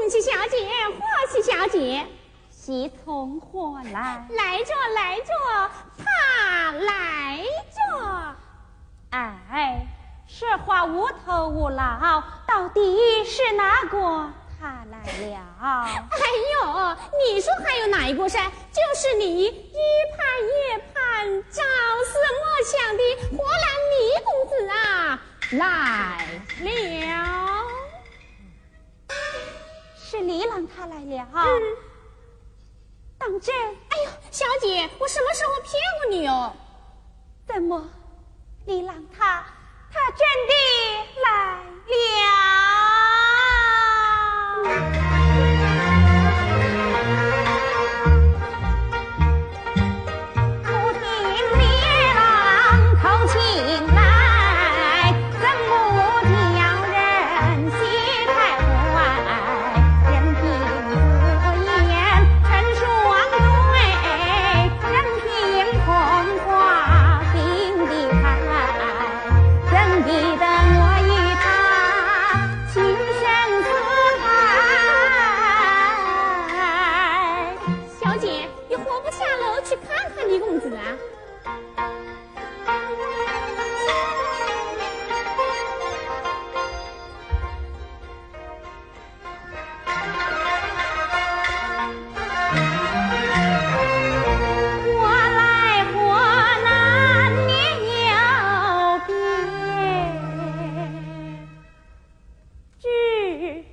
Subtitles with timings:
[0.00, 0.56] 恭喜小姐
[0.98, 2.06] 霍喜小姐
[2.50, 4.26] 喜从何来？
[4.30, 7.44] 来着来着他来
[7.76, 8.36] 着。
[9.10, 9.86] 哎
[10.26, 12.80] 说话无头无脑到底
[13.26, 14.32] 是哪个？
[14.58, 14.96] 他来
[15.28, 15.84] 了。
[15.84, 16.18] 哎
[16.54, 19.50] 呦你说还有哪一个噻就是你一
[20.16, 21.60] 盼夜盼朝
[22.06, 23.02] 思暮想的
[23.36, 25.20] 河南李公子啊
[25.50, 25.60] 来
[26.64, 27.39] 了。
[30.20, 31.28] 李郎他来了。
[31.34, 31.76] 嗯，
[33.18, 33.54] 当真？
[33.54, 35.72] 哎呦，小姐，我什么时候骗
[36.02, 36.52] 过你哦？
[37.46, 37.88] 怎么，
[38.66, 39.44] 李郎他
[39.92, 40.52] 他真的
[41.22, 42.39] 来了？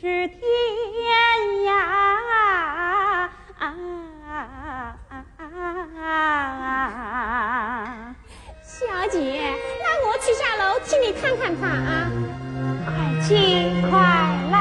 [0.00, 0.40] 是天
[1.66, 1.68] 涯。
[8.62, 12.10] 小姐，那我去下楼替你看看他啊！
[12.86, 12.88] 快
[13.28, 13.34] 去，
[13.90, 14.00] 快
[14.50, 14.56] 来！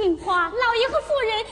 [0.00, 1.44] 杏花老爷和夫人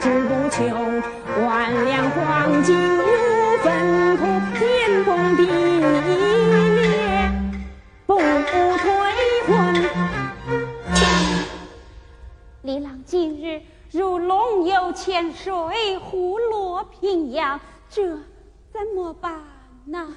[0.00, 0.64] 志不求，
[1.44, 4.16] 万两黄金又分
[4.54, 7.30] 天崩地裂，
[8.06, 8.88] 不退
[9.46, 9.50] 婚。
[12.62, 18.02] 李郎今日如龙游浅水，虎落平阳，这
[18.72, 19.42] 怎么办
[19.84, 20.14] 呢？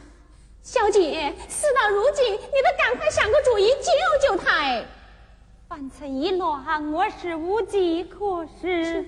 [0.62, 4.86] 小姐，事到如今，你得赶快想个主意救救他哎！
[5.68, 9.06] 凡此一乱，我是无计可施。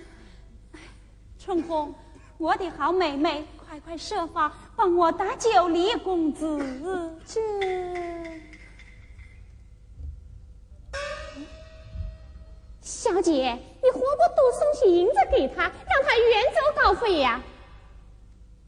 [1.45, 1.93] 春红，
[2.39, 6.57] 我的好妹妹，快快设法帮我搭救李公子。
[7.23, 7.39] 这，
[12.81, 17.39] 小姐，你何不多送些银子给他，让他远走高飞呀？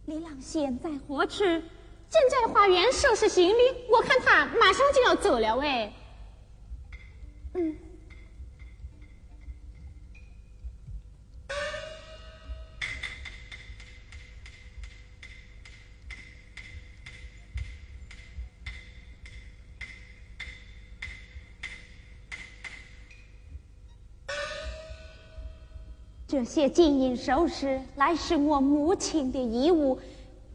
[0.05, 1.43] 李郎现在何处？
[1.43, 5.55] 正在花园收拾行李，我看他马上就要走了。
[5.55, 5.91] 喂，
[7.55, 7.75] 嗯。
[26.37, 29.99] 这些金银首饰乃是我母亲的遗物，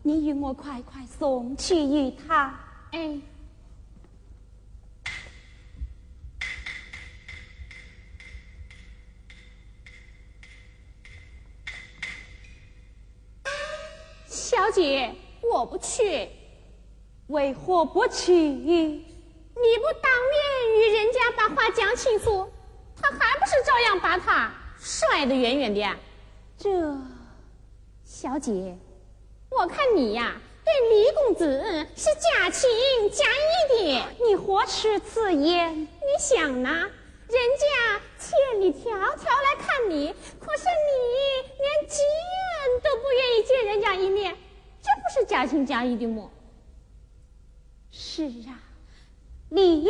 [0.04, 2.56] 你与我快快送去与他。
[2.92, 3.18] 哎，
[14.28, 15.12] 小姐，
[15.42, 16.28] 我不去。
[17.26, 18.32] 为何不去？
[18.32, 19.02] 你
[19.56, 22.48] 不当面与人家把话讲清楚，
[22.94, 25.96] 他还不是照样把他甩得远远的。
[26.58, 26.68] 这，
[28.04, 28.76] 小姐，
[29.48, 32.68] 我看你呀，对李公子是假情
[33.12, 34.26] 假意的。
[34.26, 35.82] 你何出此言？
[35.82, 36.68] 你想呢？
[36.68, 41.96] 人家千里迢迢来看你，可是你连见
[42.82, 44.36] 都不愿意见人家一面，
[44.82, 46.28] 这不是假情假意的吗？
[47.92, 48.60] 是啊，
[49.48, 49.88] 你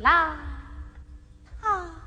[0.00, 0.44] 来啊！
[1.60, 1.97] 他